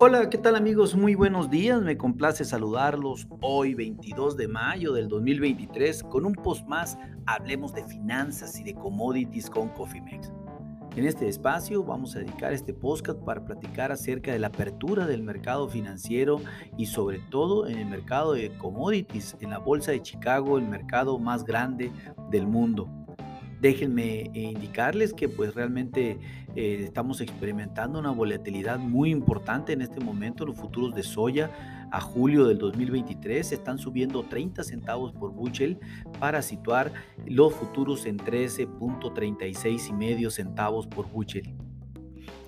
[0.00, 0.94] Hola, ¿qué tal amigos?
[0.94, 6.64] Muy buenos días, me complace saludarlos hoy 22 de mayo del 2023 con un post
[6.68, 6.96] más,
[7.26, 10.30] hablemos de finanzas y de commodities con Cofimex.
[10.94, 15.24] En este espacio vamos a dedicar este podcast para platicar acerca de la apertura del
[15.24, 16.40] mercado financiero
[16.76, 21.18] y sobre todo en el mercado de commodities, en la Bolsa de Chicago, el mercado
[21.18, 21.90] más grande
[22.30, 22.88] del mundo.
[23.60, 26.18] Déjenme indicarles que pues realmente
[26.54, 30.46] eh, estamos experimentando una volatilidad muy importante en este momento.
[30.46, 31.50] Los futuros de soya
[31.90, 35.78] a julio del 2023 están subiendo 30 centavos por bushel
[36.20, 36.92] para situar
[37.26, 41.67] los futuros en 13.36 y medio centavos por bushel.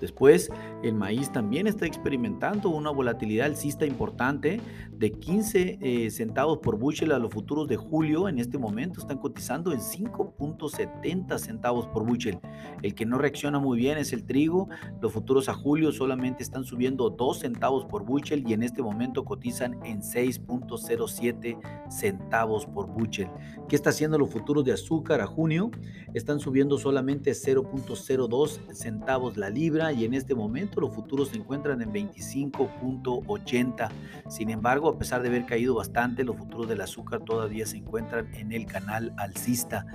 [0.01, 0.49] Después,
[0.83, 4.59] el maíz también está experimentando una volatilidad alcista importante
[4.91, 8.27] de 15 eh, centavos por bushel a los futuros de julio.
[8.27, 12.39] En este momento están cotizando en 5.70 centavos por bushel.
[12.81, 14.69] El que no reacciona muy bien es el trigo.
[15.01, 19.23] Los futuros a julio solamente están subiendo 2 centavos por bushel y en este momento
[19.23, 21.59] cotizan en 6.07
[21.91, 23.29] centavos por bushel.
[23.69, 25.69] ¿Qué está haciendo los futuros de azúcar a junio?
[26.13, 31.81] Están subiendo solamente 0.02 centavos la libra y en este momento los futuros se encuentran
[31.81, 33.89] en 25.80.
[34.29, 38.33] Sin embargo, a pesar de haber caído bastante, los futuros del azúcar todavía se encuentran
[38.35, 39.85] en el canal alcista.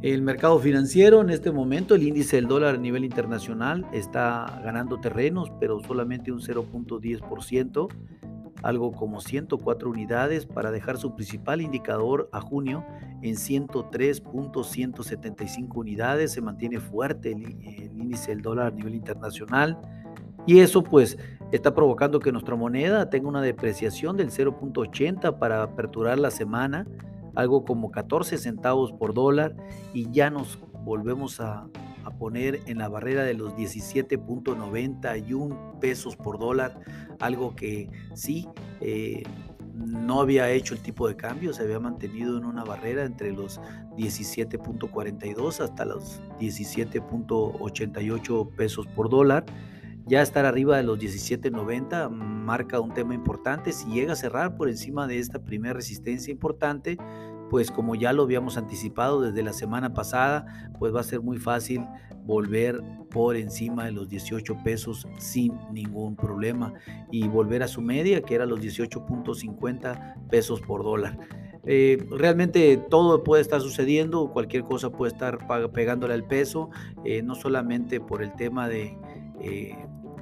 [0.00, 5.00] El mercado financiero en este momento, el índice del dólar a nivel internacional está ganando
[5.00, 7.88] terrenos, pero solamente un 0.10%
[8.64, 12.82] algo como 104 unidades para dejar su principal indicador a junio
[13.22, 16.32] en 103.175 unidades.
[16.32, 17.42] Se mantiene fuerte el,
[17.94, 19.78] índice del dólar a nivel internacional
[20.46, 21.18] y eso pues
[21.52, 26.86] está provocando que nuestra moneda tenga una depreciación del 0.80 para aperturar la semana,
[27.34, 29.54] algo como 14 centavos por dólar
[29.92, 31.66] y ya nos volvemos a,
[32.04, 36.80] a poner en la barrera de los 17.91 pesos por dólar,
[37.20, 38.48] algo que sí
[38.80, 39.22] eh,
[39.74, 43.60] no había hecho el tipo de cambio, se había mantenido en una barrera entre los
[43.96, 49.44] 17.42 hasta los 17.88 pesos por dólar.
[50.06, 53.72] Ya estar arriba de los 17.90 marca un tema importante.
[53.72, 56.98] Si llega a cerrar por encima de esta primera resistencia importante,
[57.50, 61.38] pues como ya lo habíamos anticipado desde la semana pasada, pues va a ser muy
[61.38, 61.84] fácil
[62.24, 66.74] volver por encima de los 18 pesos sin ningún problema
[67.10, 71.18] y volver a su media que era los 18.50 pesos por dólar.
[71.66, 75.38] Eh, realmente todo puede estar sucediendo, cualquier cosa puede estar
[75.72, 76.70] pegándole al peso,
[77.04, 78.98] eh, no solamente por el tema de
[79.40, 79.74] eh,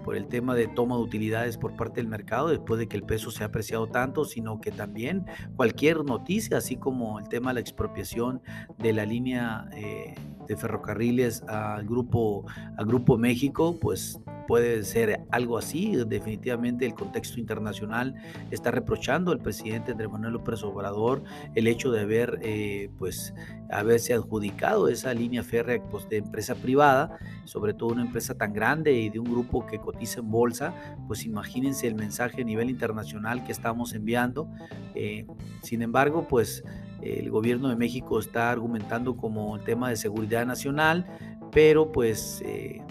[0.03, 3.05] por el tema de toma de utilidades por parte del mercado después de que el
[3.05, 5.27] peso se ha apreciado tanto, sino que también
[5.57, 8.43] cualquier noticia, así como el tema de la expropiación
[8.79, 10.15] de la línea eh,
[10.47, 12.45] de ferrocarriles al grupo,
[12.77, 14.21] al grupo México, pues
[14.53, 15.97] puede ser algo así.
[16.07, 18.15] Definitivamente el contexto internacional
[18.51, 23.33] está reprochando al presidente Andrés Manuel López Obrador el hecho de haber, eh, pues,
[23.71, 27.17] haberse adjudicado esa línea férrea pues, de empresa privada,
[27.47, 30.75] sobre todo una empresa tan grande y de un grupo que cotiza en bolsa,
[31.07, 34.51] pues imagínense el mensaje a nivel internacional que estamos enviando.
[34.95, 35.25] Eh,
[35.63, 36.63] sin embargo, pues
[37.01, 41.07] el gobierno de México está argumentando como el tema de seguridad nacional,
[41.53, 42.83] pero pues eh,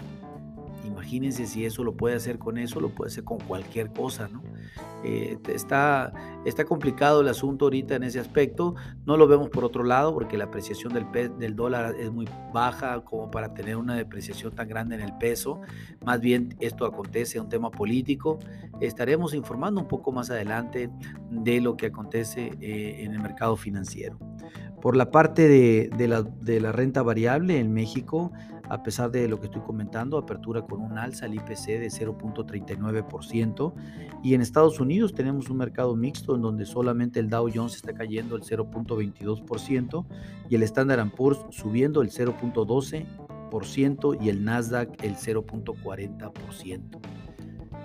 [1.02, 4.40] imagínense si eso lo puede hacer con eso, lo puede hacer con cualquier cosa, ¿no?
[5.04, 6.12] Eh, está,
[6.44, 8.76] está complicado el asunto ahorita en ese aspecto.
[9.04, 11.06] No lo vemos por otro lado porque la apreciación del,
[11.38, 15.60] del dólar es muy baja como para tener una depreciación tan grande en el peso.
[16.04, 18.38] Más bien esto acontece un tema político.
[18.80, 20.88] Estaremos informando un poco más adelante
[21.30, 24.18] de lo que acontece eh, en el mercado financiero.
[24.80, 28.32] Por la parte de, la, de, la, renta variable en México,
[28.68, 33.74] a pesar de lo que estoy comentando, apertura con un alza al IPC de 0.39%.
[34.22, 37.92] Y en Estados Unidos tenemos un mercado mixto en donde solamente el Dow Jones está
[37.92, 40.06] cayendo el 0.22%
[40.48, 47.21] y el Standard Poor's subiendo el 0.12% y el Nasdaq el 0.40%.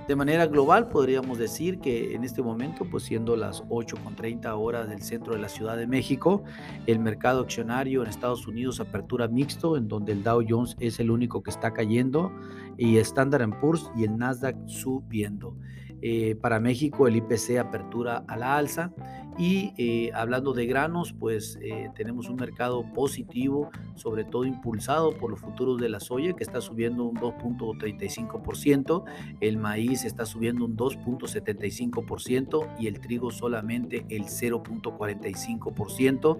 [0.07, 5.01] De manera global podríamos decir que en este momento, pues siendo las 8.30 horas del
[5.01, 6.45] centro de la Ciudad de México,
[6.85, 11.11] el mercado accionario en Estados Unidos apertura mixto, en donde el Dow Jones es el
[11.11, 12.31] único que está cayendo
[12.77, 15.57] y Standard Poor's y el Nasdaq subiendo.
[16.01, 18.93] Eh, para México el IPC apertura a la alza
[19.37, 25.29] y eh, hablando de granos, pues eh, tenemos un mercado positivo, sobre todo impulsado por
[25.29, 29.03] los futuros de la soya que está subiendo un 2.35%,
[29.39, 36.39] el maíz está subiendo un 2.75% y el trigo solamente el 0.45%.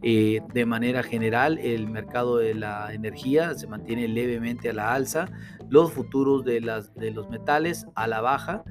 [0.00, 5.26] de manera general, el mercado de la energía se mantiene levemente a la alza,
[5.68, 8.64] los futuros de, las, de los metales a la baja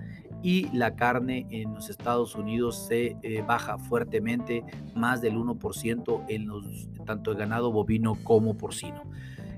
[0.43, 4.63] y la carne en los Estados Unidos se eh, baja fuertemente,
[4.95, 9.03] más del 1% en los, tanto el ganado bovino como porcino.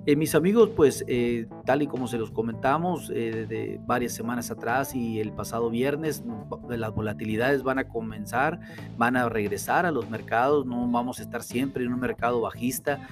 [0.06, 4.96] Eh, mis amigos, pues eh, tal y como se los comentamos de varias semanas atrás
[4.96, 6.24] y el pasado viernes,
[6.70, 8.60] las volatilidades van a comenzar,
[8.98, 13.08] van a regresar a los mercados, no vamos a estar siempre en un mercado bajista,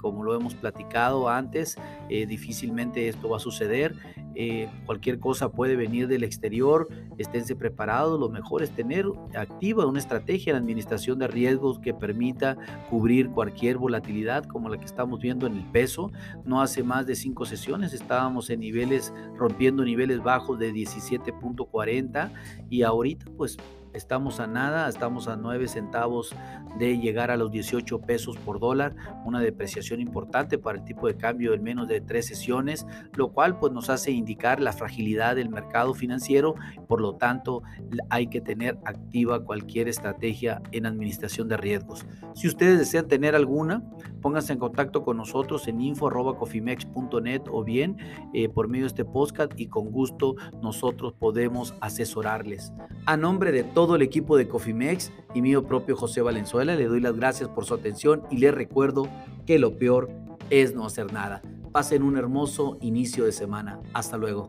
[0.00, 1.76] como lo hemos platicado antes,
[2.08, 3.94] difícilmente esto va a suceder.
[4.38, 9.98] Eh, cualquier cosa puede venir del exterior, esténse preparados, lo mejor es tener activa una
[9.98, 12.58] estrategia en administración de riesgos que permita
[12.90, 16.12] cubrir cualquier volatilidad como la que estamos viendo en el peso.
[16.44, 22.30] No hace más de cinco sesiones estábamos en niveles, rompiendo niveles bajos de 17.40
[22.68, 23.56] y ahorita pues
[23.96, 26.36] Estamos a nada, estamos a 9 centavos
[26.78, 28.94] de llegar a los 18 pesos por dólar,
[29.24, 33.58] una depreciación importante para el tipo de cambio en menos de tres sesiones, lo cual
[33.58, 36.56] pues nos hace indicar la fragilidad del mercado financiero,
[36.86, 37.62] por lo tanto
[38.10, 42.04] hay que tener activa cualquier estrategia en administración de riesgos.
[42.34, 43.82] Si ustedes desean tener alguna,
[44.20, 47.96] pónganse en contacto con nosotros en info.cofimex.net o bien
[48.34, 52.74] eh, por medio de este podcast y con gusto nosotros podemos asesorarles.
[53.06, 56.74] A nombre de todos todo el equipo de Cofimex y mío propio José Valenzuela.
[56.74, 59.08] Le doy las gracias por su atención y les recuerdo
[59.46, 60.10] que lo peor
[60.50, 61.40] es no hacer nada.
[61.70, 63.78] Pasen un hermoso inicio de semana.
[63.92, 64.48] Hasta luego.